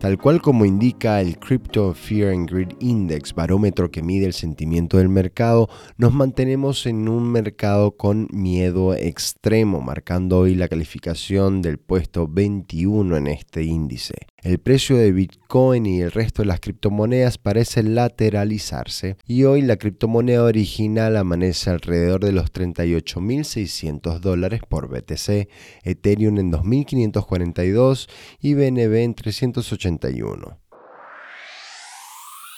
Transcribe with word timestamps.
Tal 0.00 0.16
cual 0.16 0.40
como 0.40 0.64
indica 0.64 1.20
el 1.20 1.38
Crypto 1.38 1.92
Fear 1.92 2.32
and 2.32 2.50
Greed 2.50 2.70
Index, 2.80 3.34
barómetro 3.34 3.90
que 3.90 4.02
mide 4.02 4.24
el 4.24 4.32
sentimiento 4.32 4.96
del 4.96 5.10
mercado, 5.10 5.68
nos 5.98 6.14
mantenemos 6.14 6.86
en 6.86 7.06
un 7.06 7.30
mercado 7.30 7.98
con 7.98 8.26
miedo 8.32 8.94
extremo, 8.94 9.82
marcando 9.82 10.38
hoy 10.38 10.54
la 10.54 10.68
calificación 10.68 11.60
del 11.60 11.76
puesto 11.76 12.26
21 12.26 13.14
en 13.18 13.26
este 13.26 13.62
índice. 13.62 14.14
El 14.42 14.58
precio 14.58 14.96
de 14.96 15.12
Bitcoin 15.12 15.84
y 15.84 16.00
el 16.00 16.12
resto 16.12 16.40
de 16.40 16.46
las 16.46 16.60
criptomonedas 16.60 17.36
parece 17.36 17.82
lateralizarse 17.82 19.18
y 19.26 19.44
hoy 19.44 19.60
la 19.60 19.76
criptomoneda 19.76 20.44
original 20.44 21.18
amanece 21.18 21.68
alrededor 21.68 22.24
de 22.24 22.32
los 22.32 22.50
38.600 22.50 24.18
dólares 24.20 24.62
por 24.66 24.88
BTC, 24.88 25.50
Ethereum 25.82 26.38
en 26.38 26.52
2.542 26.52 28.08
y 28.40 28.54
BNB 28.54 28.94
en 28.94 29.14
381. 29.14 30.58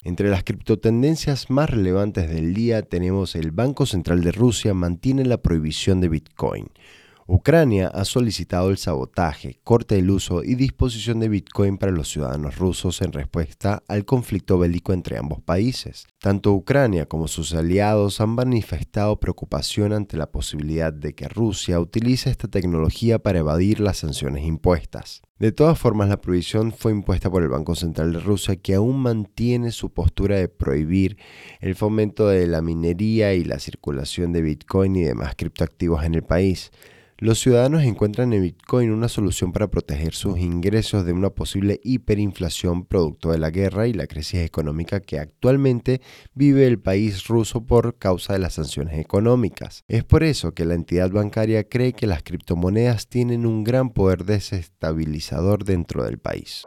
Entre 0.05 0.31
las 0.31 0.45
criptotendencias 0.45 1.51
más 1.51 1.69
relevantes 1.69 2.31
del 2.31 2.55
día 2.55 2.83
tenemos 2.83 3.35
el 3.35 3.51
Banco 3.51 3.87
Central 3.87 4.23
de 4.23 4.31
Rusia 4.31 4.73
mantiene 4.73 5.25
la 5.25 5.39
prohibición 5.39 6.01
de 6.01 6.09
Bitcoin. 6.09 6.69
Ucrania 7.35 7.89
ha 7.89 8.05
solicitado 8.05 8.69
el 8.69 8.77
sabotaje, 8.77 9.59
corte 9.65 9.95
del 9.95 10.11
uso 10.11 10.45
y 10.45 10.55
disposición 10.55 11.19
de 11.19 11.31
Bitcoin 11.31 11.79
para 11.79 11.91
los 11.91 12.11
ciudadanos 12.11 12.59
rusos 12.59 13.01
en 13.01 13.11
respuesta 13.11 13.83
al 13.89 14.05
conflicto 14.05 14.59
bélico 14.59 14.93
entre 14.93 15.17
ambos 15.17 15.41
países. 15.41 16.07
Tanto 16.21 16.53
Ucrania 16.53 17.07
como 17.07 17.29
sus 17.29 17.55
aliados 17.55 18.21
han 18.21 18.29
manifestado 18.29 19.19
preocupación 19.19 19.95
ante 19.95 20.19
la 20.19 20.31
posibilidad 20.31 20.93
de 20.93 21.15
que 21.15 21.27
Rusia 21.27 21.81
utilice 21.81 22.29
esta 22.29 22.49
tecnología 22.49 23.19
para 23.19 23.39
evadir 23.39 23.81
las 23.81 23.97
sanciones 23.97 24.45
impuestas. 24.45 25.23
De 25.39 25.53
todas 25.53 25.79
formas, 25.79 26.11
la 26.11 26.21
prohibición 26.21 26.71
fue 26.71 26.93
impuesta 26.93 27.31
por 27.31 27.43
el 27.43 27.49
Banco 27.49 27.75
Central 27.75 28.13
de 28.13 28.21
Rusia, 28.21 28.57
que 28.57 28.75
aún 28.75 28.99
mantiene 28.99 29.71
su 29.71 29.91
postura 29.91 30.37
de 30.37 30.49
prohibir 30.49 31.17
el 31.61 31.77
fomento 31.77 32.29
de 32.29 32.47
la 32.47 32.61
minería 32.61 33.33
y 33.33 33.43
la 33.43 33.59
circulación 33.59 34.35
de 34.35 34.43
Bitcoin 34.43 34.97
y 34.97 35.03
demás 35.03 35.35
criptoactivos 35.35 36.05
en 36.05 36.15
el 36.15 36.25
país. 36.25 36.71
Los 37.23 37.39
ciudadanos 37.39 37.85
encuentran 37.85 38.33
en 38.33 38.43
Bitcoin 38.43 38.91
una 38.91 39.07
solución 39.07 39.53
para 39.53 39.71
proteger 39.71 40.13
sus 40.13 40.41
ingresos 40.41 41.07
de 41.07 41.13
una 41.13 41.31
posible 41.31 41.79
hiperinflación 41.85 42.85
producto 42.85 43.31
de 43.31 43.39
la 43.39 43.51
guerra 43.51 43.87
y 43.87 43.93
la 43.93 44.09
crisis 44.09 44.41
económica 44.41 44.99
que 44.99 45.21
actualmente 45.21 46.01
vive 46.35 46.67
el 46.67 46.81
país 46.81 47.29
ruso 47.29 47.65
por 47.65 47.97
causa 47.97 48.33
de 48.33 48.41
las 48.41 48.55
sanciones 48.55 48.99
económicas. 48.99 49.85
Es 49.87 50.03
por 50.03 50.25
eso 50.25 50.53
que 50.53 50.65
la 50.65 50.75
entidad 50.75 51.13
bancaria 51.13 51.69
cree 51.69 51.93
que 51.93 52.09
las 52.09 52.25
criptomonedas 52.25 53.07
tienen 53.07 53.47
un 53.47 53.63
gran 53.63 53.91
poder 53.91 54.25
desestabilizador 54.25 55.63
dentro 55.63 56.03
del 56.03 56.19
país. 56.19 56.65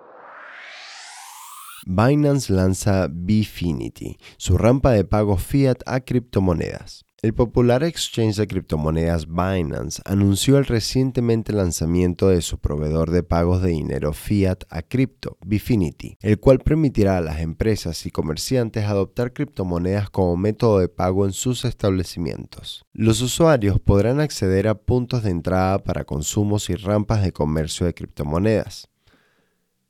Binance 1.86 2.54
lanza 2.54 3.10
Bifinity, 3.12 4.16
su 4.38 4.58
rampa 4.58 4.92
de 4.92 5.04
pago 5.04 5.36
fiat 5.36 5.82
a 5.86 6.00
criptomonedas. 6.00 7.06
El 7.26 7.34
popular 7.34 7.84
exchange 7.84 8.36
de 8.36 8.46
criptomonedas 8.46 9.26
Binance 9.26 10.00
anunció 10.06 10.60
el 10.60 10.66
recientemente 10.68 11.54
lanzamiento 11.54 12.28
de 12.28 12.44
su 12.44 12.60
proveedor 12.60 13.10
de 13.10 13.24
pagos 13.24 13.64
de 13.64 13.72
dinero 13.72 14.14
fiat 14.14 14.66
a 14.70 14.84
cripto, 14.84 15.36
Bifinity, 15.44 16.20
el 16.22 16.40
cual 16.40 16.60
permitirá 16.60 17.18
a 17.18 17.22
las 17.22 17.40
empresas 17.40 18.06
y 18.06 18.12
comerciantes 18.12 18.86
adoptar 18.86 19.34
criptomonedas 19.34 20.12
como 20.12 20.38
método 20.38 20.78
de 20.78 20.88
pago 20.88 21.26
en 21.26 21.34
sus 21.34 21.66
establecimientos. 21.66 22.86
Los 22.94 23.22
usuarios 23.22 23.80
podrán 23.80 24.20
acceder 24.20 24.68
a 24.68 24.76
puntos 24.76 25.24
de 25.24 25.32
entrada 25.32 25.84
para 25.84 26.06
consumos 26.06 26.70
y 26.70 26.76
rampas 26.76 27.24
de 27.24 27.32
comercio 27.32 27.88
de 27.88 27.96
criptomonedas. 27.96 28.88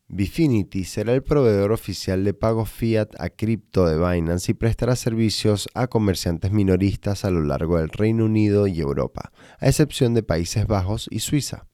Bifinity 0.08 0.84
será 0.84 1.14
el 1.14 1.24
proveedor 1.24 1.72
oficial 1.72 2.24
de 2.24 2.36
pagos 2.36 2.70
fiat 2.70 3.10
a 3.20 3.30
cripto 3.30 3.88
de 3.88 3.98
Binance 3.98 4.52
y 4.52 4.54
prestará 4.54 4.96
servicios 4.96 5.68
a 5.74 5.88
comerciantes 5.88 6.52
minoristas 6.52 7.26
a 7.26 7.32
lo 7.32 7.42
largo 7.44 7.78
del 7.78 7.90
Reino 7.90 8.26
Unido 8.26 8.68
y 8.68 8.80
Europa, 8.80 9.32
a 9.60 9.68
excepción 9.68 10.14
de 10.14 10.22
Países 10.22 10.68
Bajos 10.68 11.08
y 11.10 11.20
Suiza. 11.20 11.68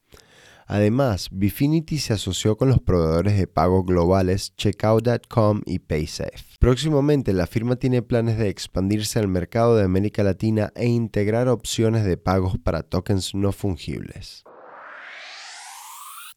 Además, 0.65 1.27
Bifinity 1.33 1.97
se 1.97 2.13
asoció 2.13 2.55
con 2.55 2.69
los 2.69 2.79
proveedores 2.79 3.37
de 3.37 3.47
pago 3.47 3.83
globales 3.83 4.55
Checkout.com 4.55 5.63
y 5.65 5.79
PaySafe. 5.79 6.55
Próximamente, 6.59 7.33
la 7.33 7.47
firma 7.47 7.75
tiene 7.75 8.01
planes 8.01 8.37
de 8.37 8.47
expandirse 8.47 9.19
al 9.19 9.27
mercado 9.27 9.75
de 9.75 9.83
América 9.83 10.23
Latina 10.23 10.71
e 10.75 10.87
integrar 10.87 11.49
opciones 11.49 12.05
de 12.05 12.15
pagos 12.15 12.57
para 12.57 12.83
tokens 12.83 13.35
no 13.35 13.51
fungibles. 13.51 14.45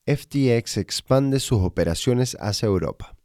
FTX 0.06 0.76
expande 0.76 1.40
sus 1.40 1.62
operaciones 1.62 2.36
hacia 2.38 2.66
Europa. 2.66 3.16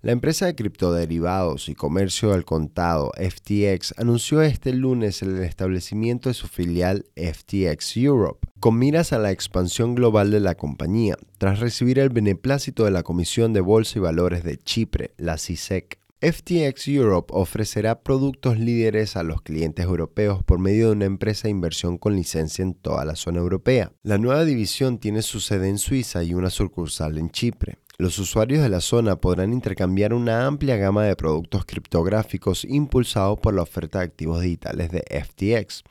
La 0.00 0.12
empresa 0.12 0.46
de 0.46 0.54
criptoderivados 0.54 1.68
y 1.68 1.74
comercio 1.74 2.32
al 2.32 2.44
contado 2.44 3.12
FTX 3.16 3.94
anunció 3.98 4.40
este 4.40 4.72
lunes 4.72 5.20
el 5.22 5.42
establecimiento 5.42 6.28
de 6.28 6.34
su 6.34 6.46
filial 6.46 7.06
FTX 7.16 7.96
Europe, 7.96 8.48
con 8.60 8.78
miras 8.78 9.12
a 9.12 9.18
la 9.18 9.30
expansión 9.30 9.94
global 9.94 10.30
de 10.30 10.40
la 10.40 10.54
compañía, 10.54 11.16
tras 11.38 11.60
recibir 11.60 11.98
el 11.98 12.10
beneplácito 12.10 12.84
de 12.84 12.92
la 12.92 13.02
Comisión 13.02 13.52
de 13.52 13.60
Bolsa 13.60 13.98
y 13.98 14.02
Valores 14.02 14.44
de 14.44 14.58
Chipre, 14.58 15.12
la 15.16 15.38
CISEC. 15.38 15.98
FTX 16.22 16.88
Europe 16.88 17.30
ofrecerá 17.34 18.00
productos 18.00 18.58
líderes 18.58 19.16
a 19.16 19.22
los 19.22 19.42
clientes 19.42 19.84
europeos 19.84 20.42
por 20.42 20.58
medio 20.58 20.86
de 20.86 20.92
una 20.92 21.04
empresa 21.04 21.42
de 21.42 21.50
inversión 21.50 21.98
con 21.98 22.16
licencia 22.16 22.62
en 22.62 22.72
toda 22.72 23.04
la 23.04 23.16
zona 23.16 23.40
europea. 23.40 23.92
La 24.02 24.16
nueva 24.16 24.46
división 24.46 24.96
tiene 24.96 25.20
su 25.20 25.40
sede 25.40 25.68
en 25.68 25.76
Suiza 25.76 26.24
y 26.24 26.32
una 26.32 26.48
sucursal 26.48 27.18
en 27.18 27.28
Chipre. 27.28 27.76
Los 27.98 28.18
usuarios 28.18 28.62
de 28.62 28.70
la 28.70 28.80
zona 28.80 29.16
podrán 29.16 29.52
intercambiar 29.52 30.14
una 30.14 30.46
amplia 30.46 30.76
gama 30.76 31.04
de 31.04 31.16
productos 31.16 31.66
criptográficos 31.66 32.64
impulsados 32.64 33.38
por 33.38 33.52
la 33.52 33.62
oferta 33.62 33.98
de 33.98 34.06
activos 34.06 34.40
digitales 34.40 34.90
de 34.90 35.02
FTX. 35.22 35.82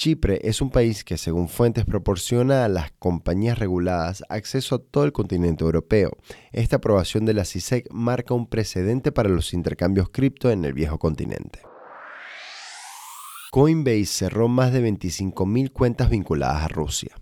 Chipre 0.00 0.40
es 0.44 0.62
un 0.62 0.70
país 0.70 1.04
que 1.04 1.18
según 1.18 1.50
fuentes 1.50 1.84
proporciona 1.84 2.64
a 2.64 2.68
las 2.68 2.90
compañías 2.92 3.58
reguladas 3.58 4.24
acceso 4.30 4.76
a 4.76 4.78
todo 4.78 5.04
el 5.04 5.12
continente 5.12 5.62
europeo. 5.62 6.16
Esta 6.52 6.76
aprobación 6.76 7.26
de 7.26 7.34
la 7.34 7.44
CISEC 7.44 7.86
marca 7.90 8.32
un 8.32 8.46
precedente 8.46 9.12
para 9.12 9.28
los 9.28 9.52
intercambios 9.52 10.08
cripto 10.08 10.50
en 10.50 10.64
el 10.64 10.72
viejo 10.72 10.98
continente. 10.98 11.60
Coinbase 13.50 14.06
cerró 14.06 14.48
más 14.48 14.72
de 14.72 14.90
25.000 14.90 15.70
cuentas 15.70 16.08
vinculadas 16.08 16.62
a 16.62 16.68
Rusia. 16.68 17.14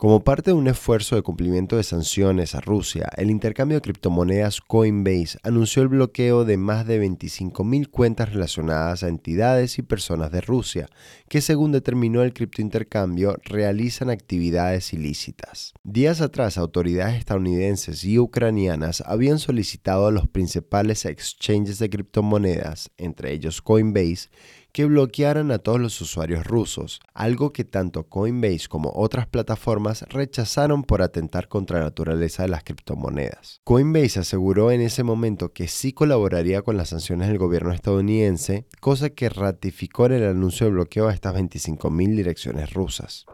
Como 0.00 0.24
parte 0.24 0.52
de 0.52 0.54
un 0.54 0.66
esfuerzo 0.66 1.14
de 1.14 1.20
cumplimiento 1.20 1.76
de 1.76 1.82
sanciones 1.82 2.54
a 2.54 2.62
Rusia, 2.62 3.10
el 3.18 3.30
intercambio 3.30 3.76
de 3.76 3.82
criptomonedas 3.82 4.62
Coinbase 4.62 5.38
anunció 5.42 5.82
el 5.82 5.88
bloqueo 5.88 6.46
de 6.46 6.56
más 6.56 6.86
de 6.86 7.06
25.000 7.06 7.90
cuentas 7.90 8.32
relacionadas 8.32 9.02
a 9.02 9.08
entidades 9.08 9.78
y 9.78 9.82
personas 9.82 10.32
de 10.32 10.40
Rusia, 10.40 10.88
que 11.28 11.42
según 11.42 11.72
determinó 11.72 12.22
el 12.22 12.32
criptointercambio 12.32 13.36
realizan 13.44 14.08
actividades 14.08 14.94
ilícitas. 14.94 15.74
Días 15.84 16.22
atrás, 16.22 16.56
autoridades 16.56 17.18
estadounidenses 17.18 18.02
y 18.02 18.18
ucranianas 18.18 19.02
habían 19.04 19.38
solicitado 19.38 20.06
a 20.06 20.12
los 20.12 20.26
principales 20.26 21.04
exchanges 21.04 21.78
de 21.78 21.90
criptomonedas, 21.90 22.90
entre 22.96 23.32
ellos 23.32 23.60
Coinbase, 23.60 24.30
que 24.72 24.84
bloquearan 24.84 25.50
a 25.50 25.58
todos 25.58 25.80
los 25.80 26.00
usuarios 26.00 26.46
rusos, 26.46 27.00
algo 27.14 27.52
que 27.52 27.64
tanto 27.64 28.04
Coinbase 28.08 28.68
como 28.68 28.92
otras 28.94 29.26
plataformas 29.26 30.02
rechazaron 30.08 30.84
por 30.84 31.02
atentar 31.02 31.48
contra 31.48 31.78
la 31.78 31.84
naturaleza 31.86 32.42
de 32.42 32.48
las 32.48 32.64
criptomonedas. 32.64 33.60
Coinbase 33.64 34.20
aseguró 34.20 34.70
en 34.70 34.80
ese 34.80 35.02
momento 35.02 35.52
que 35.52 35.68
sí 35.68 35.92
colaboraría 35.92 36.62
con 36.62 36.76
las 36.76 36.90
sanciones 36.90 37.28
del 37.28 37.38
gobierno 37.38 37.72
estadounidense, 37.72 38.66
cosa 38.80 39.10
que 39.10 39.28
ratificó 39.28 40.06
en 40.06 40.12
el 40.12 40.24
anuncio 40.24 40.66
de 40.66 40.72
bloqueo 40.72 41.08
a 41.08 41.14
estas 41.14 41.34
25.000 41.34 42.16
direcciones 42.16 42.72
rusas. 42.72 43.26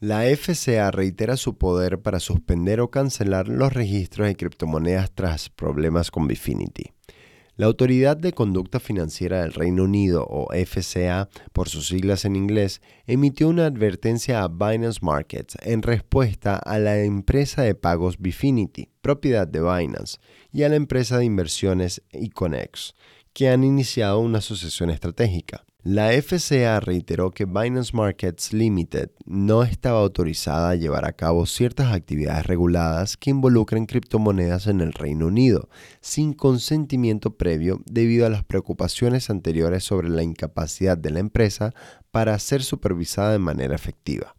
La 0.00 0.24
FCA 0.24 0.90
reitera 0.90 1.36
su 1.36 1.56
poder 1.56 2.02
para 2.02 2.18
suspender 2.18 2.80
o 2.80 2.90
cancelar 2.90 3.48
los 3.48 3.72
registros 3.72 4.26
de 4.26 4.34
criptomonedas 4.34 5.12
tras 5.12 5.48
problemas 5.48 6.10
con 6.10 6.26
Bifinity. 6.26 6.93
La 7.56 7.66
Autoridad 7.66 8.16
de 8.16 8.32
Conducta 8.32 8.80
Financiera 8.80 9.42
del 9.42 9.52
Reino 9.52 9.84
Unido, 9.84 10.26
o 10.28 10.48
FCA 10.52 11.28
por 11.52 11.68
sus 11.68 11.86
siglas 11.86 12.24
en 12.24 12.34
inglés, 12.34 12.82
emitió 13.06 13.48
una 13.48 13.66
advertencia 13.66 14.42
a 14.42 14.48
Binance 14.48 14.98
Markets 15.02 15.56
en 15.62 15.82
respuesta 15.82 16.56
a 16.56 16.80
la 16.80 16.98
empresa 16.98 17.62
de 17.62 17.76
pagos 17.76 18.18
Bifinity, 18.18 18.90
propiedad 19.02 19.46
de 19.46 19.60
Binance, 19.60 20.18
y 20.50 20.64
a 20.64 20.68
la 20.68 20.74
empresa 20.74 21.16
de 21.16 21.26
inversiones 21.26 22.02
Econex, 22.10 22.96
que 23.32 23.48
han 23.48 23.62
iniciado 23.62 24.18
una 24.18 24.38
asociación 24.38 24.90
estratégica. 24.90 25.64
La 25.86 26.12
FCA 26.12 26.80
reiteró 26.80 27.32
que 27.32 27.44
Binance 27.44 27.94
Markets 27.94 28.54
Limited 28.54 29.10
no 29.26 29.64
estaba 29.64 29.98
autorizada 29.98 30.70
a 30.70 30.76
llevar 30.76 31.04
a 31.04 31.12
cabo 31.12 31.44
ciertas 31.44 31.92
actividades 31.92 32.46
reguladas 32.46 33.18
que 33.18 33.28
involucren 33.28 33.84
criptomonedas 33.84 34.66
en 34.66 34.80
el 34.80 34.94
Reino 34.94 35.26
Unido, 35.26 35.68
sin 36.00 36.32
consentimiento 36.32 37.36
previo 37.36 37.82
debido 37.84 38.24
a 38.24 38.30
las 38.30 38.44
preocupaciones 38.44 39.28
anteriores 39.28 39.84
sobre 39.84 40.08
la 40.08 40.22
incapacidad 40.22 40.96
de 40.96 41.10
la 41.10 41.18
empresa 41.18 41.74
para 42.10 42.38
ser 42.38 42.62
supervisada 42.62 43.32
de 43.32 43.40
manera 43.40 43.74
efectiva, 43.74 44.36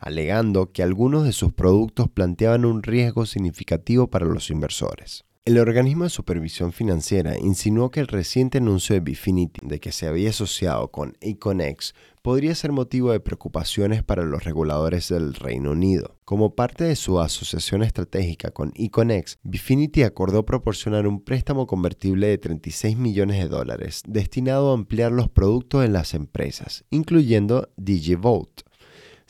alegando 0.00 0.72
que 0.72 0.82
algunos 0.82 1.22
de 1.22 1.32
sus 1.32 1.52
productos 1.52 2.08
planteaban 2.08 2.64
un 2.64 2.82
riesgo 2.82 3.24
significativo 3.24 4.10
para 4.10 4.26
los 4.26 4.50
inversores. 4.50 5.27
El 5.48 5.56
organismo 5.56 6.04
de 6.04 6.10
supervisión 6.10 6.72
financiera 6.74 7.38
insinuó 7.38 7.90
que 7.90 8.00
el 8.00 8.06
reciente 8.06 8.58
anuncio 8.58 8.92
de 8.92 9.00
Bifinity 9.00 9.66
de 9.66 9.80
que 9.80 9.92
se 9.92 10.06
había 10.06 10.28
asociado 10.28 10.90
con 10.90 11.16
Econex 11.22 11.94
podría 12.20 12.54
ser 12.54 12.70
motivo 12.70 13.12
de 13.12 13.20
preocupaciones 13.20 14.02
para 14.02 14.24
los 14.24 14.44
reguladores 14.44 15.08
del 15.08 15.32
Reino 15.32 15.70
Unido. 15.70 16.18
Como 16.26 16.54
parte 16.54 16.84
de 16.84 16.96
su 16.96 17.18
asociación 17.18 17.82
estratégica 17.82 18.50
con 18.50 18.72
Econex, 18.74 19.38
Bifinity 19.42 20.02
acordó 20.02 20.44
proporcionar 20.44 21.06
un 21.06 21.24
préstamo 21.24 21.66
convertible 21.66 22.26
de 22.26 22.36
36 22.36 22.98
millones 22.98 23.38
de 23.38 23.48
dólares 23.48 24.02
destinado 24.06 24.70
a 24.70 24.74
ampliar 24.74 25.12
los 25.12 25.30
productos 25.30 25.80
de 25.80 25.88
las 25.88 26.12
empresas, 26.12 26.84
incluyendo 26.90 27.70
DigiVolt. 27.78 28.67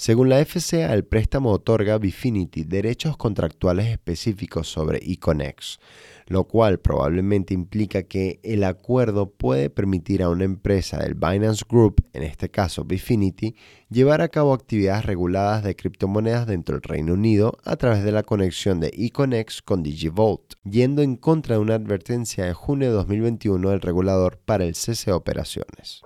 Según 0.00 0.29
la 0.29 0.39
FCA, 0.45 0.95
el 0.95 1.05
préstamo 1.05 1.50
otorga 1.50 1.95
a 1.95 1.99
Bifinity 1.99 2.62
derechos 2.62 3.17
contractuales 3.17 3.89
específicos 3.89 4.69
sobre 4.69 4.99
Econex, 4.99 5.81
lo 6.29 6.45
cual 6.45 6.79
probablemente 6.79 7.53
implica 7.53 8.05
que 8.05 8.39
el 8.45 8.62
acuerdo 8.62 9.29
puede 9.29 9.71
permitir 9.71 10.23
a 10.23 10.29
una 10.29 10.45
empresa 10.45 10.99
del 10.99 11.17
Binance 11.17 11.65
Group, 11.69 12.06
en 12.12 12.23
este 12.23 12.49
caso 12.49 12.85
Bifinity, 12.85 13.56
llevar 13.91 14.21
a 14.21 14.29
cabo 14.29 14.55
actividades 14.55 15.05
reguladas 15.05 15.65
de 15.65 15.75
criptomonedas 15.75 16.47
dentro 16.47 16.77
del 16.77 16.83
Reino 16.85 17.15
Unido 17.15 17.59
a 17.65 17.75
través 17.75 18.05
de 18.05 18.12
la 18.12 18.23
conexión 18.23 18.79
de 18.79 18.93
Econex 18.97 19.62
con 19.62 19.83
DigiVolt, 19.83 20.55
yendo 20.62 21.03
en 21.03 21.17
contra 21.17 21.56
de 21.56 21.62
una 21.62 21.75
advertencia 21.75 22.44
de 22.44 22.55
junio 22.55 22.87
de 22.87 22.94
2021 22.94 23.71
del 23.71 23.81
regulador 23.81 24.39
para 24.44 24.65
el 24.65 24.77
cese 24.77 25.11
de 25.11 25.17
operaciones. 25.17 26.03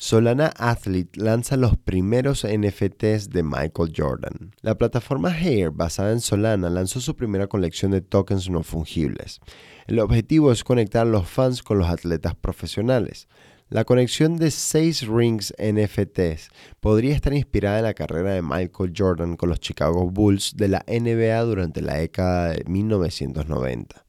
Solana 0.00 0.52
Athlete 0.56 1.20
lanza 1.20 1.56
los 1.56 1.76
primeros 1.76 2.46
NFTs 2.46 3.30
de 3.30 3.42
Michael 3.42 3.92
Jordan. 3.94 4.54
La 4.62 4.78
plataforma 4.78 5.30
Hair, 5.30 5.72
basada 5.72 6.12
en 6.12 6.20
Solana, 6.20 6.70
lanzó 6.70 7.00
su 7.00 7.16
primera 7.16 7.48
colección 7.48 7.90
de 7.90 8.00
tokens 8.00 8.48
no 8.48 8.62
fungibles. 8.62 9.40
El 9.88 9.98
objetivo 9.98 10.52
es 10.52 10.62
conectar 10.62 11.02
a 11.02 11.10
los 11.10 11.28
fans 11.28 11.64
con 11.64 11.78
los 11.78 11.88
atletas 11.88 12.36
profesionales. 12.36 13.26
La 13.70 13.84
conexión 13.84 14.36
de 14.36 14.52
6 14.52 15.08
rings 15.08 15.52
NFTs 15.58 16.48
podría 16.78 17.14
estar 17.14 17.34
inspirada 17.34 17.78
en 17.78 17.84
la 17.84 17.94
carrera 17.94 18.32
de 18.32 18.40
Michael 18.40 18.92
Jordan 18.96 19.36
con 19.36 19.48
los 19.48 19.58
Chicago 19.58 20.08
Bulls 20.08 20.56
de 20.56 20.68
la 20.68 20.84
NBA 20.86 21.42
durante 21.42 21.82
la 21.82 21.96
década 21.96 22.50
de 22.50 22.64
1990 22.66 24.07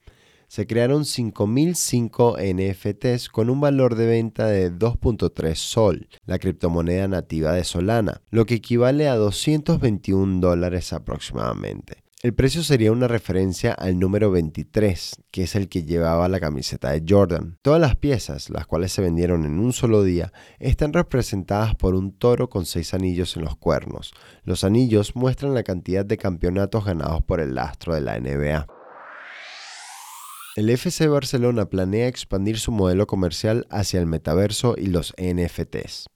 se 0.50 0.66
crearon 0.66 1.04
5.005 1.04 2.36
NFTs 2.42 3.30
con 3.30 3.51
un 3.51 3.62
valor 3.62 3.96
de 3.96 4.07
venta 4.07 4.48
de 4.48 4.74
2.3 4.74 5.56
Sol, 5.56 6.10
la 6.25 6.40
criptomoneda 6.40 7.07
nativa 7.07 7.54
de 7.54 7.63
Solana, 7.63 8.22
lo 8.31 8.46
que 8.46 8.56
equivale 8.56 9.07
a 9.07 9.16
221 9.16 10.42
dólares 10.42 10.92
aproximadamente. 10.92 12.04
El 12.22 12.34
precio 12.34 12.63
sería 12.63 12.92
una 12.92 13.07
referencia 13.07 13.72
al 13.72 13.98
número 13.98 14.30
23, 14.31 15.22
que 15.31 15.44
es 15.44 15.56
el 15.56 15.69
que 15.69 15.84
llevaba 15.84 16.28
la 16.28 16.42
camiseta 16.42 16.92
de 16.92 17.06
Jordan. 17.07 17.57
Todas 17.62 17.80
las 17.80 17.95
piezas, 17.95 18.50
las 18.50 18.66
cuales 18.68 18.92
se 18.92 19.02
vendieron 19.02 19.45
en 19.45 19.57
un 19.57 19.72
solo 19.72 20.04
día, 20.04 20.34
están 20.57 20.92
representadas 20.92 21.75
por 21.75 21.95
un 21.95 22.12
toro 22.12 22.50
con 22.50 22.66
seis 22.66 22.94
anillos 22.94 23.38
en 23.38 23.45
los 23.45 23.56
cuernos. 23.56 24.12
Los 24.44 24.66
anillos 24.66 25.16
muestran 25.16 25.54
la 25.54 25.63
cantidad 25.63 26.04
de 26.04 26.18
campeonatos 26.18 26.84
ganados 26.84 27.24
por 27.24 27.40
el 27.40 27.57
astro 27.57 27.94
de 27.94 28.02
la 28.02 28.19
NBA. 28.19 28.68
El 30.56 30.69
FC 30.69 31.07
Barcelona 31.07 31.69
planea 31.69 32.07
expandir 32.07 32.60
su 32.60 32.72
modelo 32.72 33.06
comercial 33.06 33.68
hacia 33.69 34.00
el 34.00 34.07
metaverso 34.07 34.75
y 34.78 34.88
los 34.88 35.13
NFTs. 35.18 36.07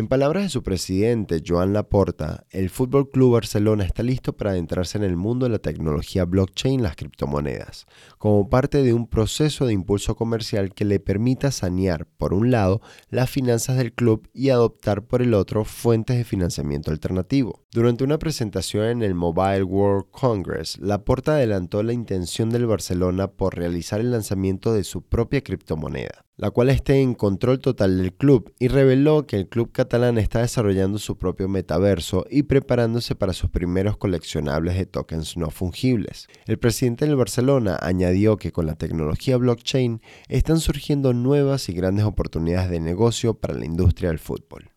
En 0.00 0.08
palabras 0.08 0.44
de 0.44 0.48
su 0.48 0.62
presidente, 0.62 1.42
Joan 1.46 1.74
Laporta, 1.74 2.46
el 2.48 2.70
Fútbol 2.70 3.10
Club 3.10 3.34
Barcelona 3.34 3.84
está 3.84 4.02
listo 4.02 4.34
para 4.34 4.52
adentrarse 4.52 4.96
en 4.96 5.04
el 5.04 5.14
mundo 5.14 5.44
de 5.44 5.52
la 5.52 5.58
tecnología 5.58 6.24
blockchain 6.24 6.80
y 6.80 6.82
las 6.82 6.96
criptomonedas, 6.96 7.84
como 8.16 8.48
parte 8.48 8.82
de 8.82 8.94
un 8.94 9.06
proceso 9.06 9.66
de 9.66 9.74
impulso 9.74 10.16
comercial 10.16 10.72
que 10.72 10.86
le 10.86 11.00
permita 11.00 11.50
sanear, 11.50 12.06
por 12.06 12.32
un 12.32 12.50
lado, 12.50 12.80
las 13.10 13.28
finanzas 13.28 13.76
del 13.76 13.92
club 13.92 14.26
y 14.32 14.48
adoptar 14.48 15.02
por 15.02 15.20
el 15.20 15.34
otro 15.34 15.66
fuentes 15.66 16.16
de 16.16 16.24
financiamiento 16.24 16.90
alternativo. 16.90 17.66
Durante 17.70 18.02
una 18.02 18.18
presentación 18.18 18.86
en 18.86 19.02
el 19.02 19.14
Mobile 19.14 19.64
World 19.64 20.06
Congress, 20.12 20.78
Laporta 20.78 21.34
adelantó 21.34 21.82
la 21.82 21.92
intención 21.92 22.48
del 22.48 22.64
Barcelona 22.64 23.30
por 23.32 23.54
realizar 23.54 24.00
el 24.00 24.12
lanzamiento 24.12 24.72
de 24.72 24.82
su 24.82 25.02
propia 25.02 25.42
criptomoneda, 25.42 26.24
la 26.36 26.50
cual 26.50 26.70
esté 26.70 27.00
en 27.00 27.14
control 27.14 27.60
total 27.60 27.98
del 27.98 28.14
club, 28.14 28.54
y 28.58 28.68
reveló 28.68 29.26
que 29.26 29.36
el 29.36 29.48
club 29.48 29.72
catalán 29.72 30.18
está 30.18 30.40
desarrollando 30.40 30.98
su 30.98 31.18
propio 31.18 31.48
metaverso 31.48 32.24
y 32.30 32.44
preparándose 32.44 33.14
para 33.14 33.32
sus 33.32 33.50
primeros 33.50 33.96
coleccionables 33.96 34.76
de 34.76 34.86
tokens 34.86 35.36
no 35.36 35.50
fungibles. 35.50 36.28
El 36.46 36.58
presidente 36.58 37.06
del 37.06 37.16
Barcelona 37.16 37.78
añadió 37.80 38.36
que 38.36 38.52
con 38.52 38.66
la 38.66 38.76
tecnología 38.76 39.36
blockchain 39.36 40.00
están 40.28 40.60
surgiendo 40.60 41.12
nuevas 41.12 41.68
y 41.68 41.72
grandes 41.72 42.04
oportunidades 42.04 42.70
de 42.70 42.80
negocio 42.80 43.34
para 43.34 43.54
la 43.54 43.66
industria 43.66 44.08
del 44.08 44.18
fútbol. 44.18 44.69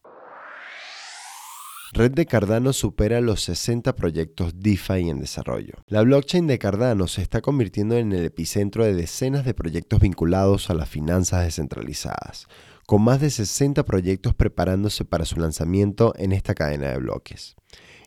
Red 1.96 2.14
de 2.14 2.26
Cardano 2.26 2.74
supera 2.74 3.22
los 3.22 3.44
60 3.44 3.96
proyectos 3.96 4.54
DeFi 4.60 5.10
en 5.10 5.20
desarrollo. 5.20 5.76
La 5.86 6.02
blockchain 6.02 6.48
de 6.48 6.58
Cardano 6.58 7.08
se 7.08 7.22
está 7.22 7.40
convirtiendo 7.40 7.96
en 7.96 8.12
el 8.14 8.26
epicentro 8.26 8.84
de 8.84 8.96
decenas 8.96 9.46
de 9.46 9.54
proyectos 9.54 10.00
vinculados 10.00 10.72
a 10.72 10.74
las 10.74 10.90
finanzas 10.90 11.44
descentralizadas, 11.44 12.48
con 12.88 13.04
más 13.04 13.22
de 13.22 13.30
60 13.30 13.86
proyectos 13.86 14.34
preparándose 14.34 15.06
para 15.06 15.26
su 15.26 15.40
lanzamiento 15.40 16.16
en 16.18 16.32
esta 16.32 16.56
cadena 16.56 16.90
de 16.90 16.98
bloques. 16.98 17.56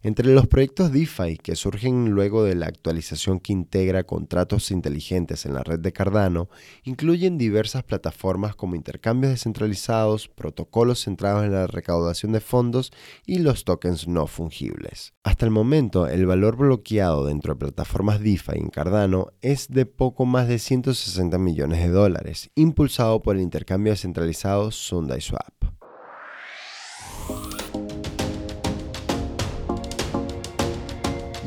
Entre 0.06 0.32
los 0.32 0.46
proyectos 0.46 0.92
DeFi 0.92 1.36
que 1.36 1.56
surgen 1.56 2.10
luego 2.10 2.44
de 2.44 2.54
la 2.54 2.66
actualización 2.66 3.40
que 3.40 3.52
integra 3.52 4.04
contratos 4.04 4.70
inteligentes 4.70 5.44
en 5.46 5.54
la 5.54 5.64
red 5.64 5.80
de 5.80 5.92
Cardano, 5.92 6.48
incluyen 6.84 7.38
diversas 7.38 7.82
plataformas 7.82 8.54
como 8.54 8.76
intercambios 8.76 9.32
descentralizados, 9.32 10.28
protocolos 10.28 11.02
centrados 11.02 11.44
en 11.44 11.50
la 11.50 11.66
recaudación 11.66 12.30
de 12.30 12.38
fondos 12.38 12.92
y 13.26 13.40
los 13.40 13.64
tokens 13.64 14.06
no 14.06 14.28
fungibles. 14.28 15.12
Hasta 15.24 15.44
el 15.44 15.50
momento, 15.50 16.06
el 16.06 16.24
valor 16.24 16.56
bloqueado 16.56 17.26
dentro 17.26 17.54
de 17.54 17.58
plataformas 17.58 18.20
DeFi 18.20 18.58
en 18.58 18.68
Cardano 18.68 19.32
es 19.42 19.66
de 19.70 19.86
poco 19.86 20.24
más 20.24 20.46
de 20.46 20.60
160 20.60 21.36
millones 21.38 21.80
de 21.80 21.88
dólares, 21.88 22.48
impulsado 22.54 23.22
por 23.22 23.34
el 23.34 23.42
intercambio 23.42 23.92
descentralizado 23.92 24.70
SundaeSwap. 24.70 25.55